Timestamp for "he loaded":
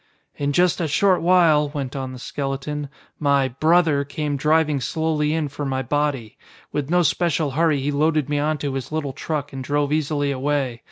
7.81-8.27